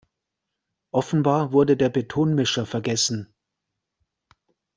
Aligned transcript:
Offenbar 0.89 1.51
wurde 1.51 1.77
der 1.77 1.89
Betonmischer 1.89 2.65
vergessen. 2.65 3.35